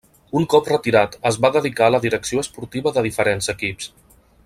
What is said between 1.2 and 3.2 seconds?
es va dedicar a la direcció esportiva de